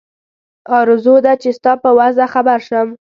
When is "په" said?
1.83-1.89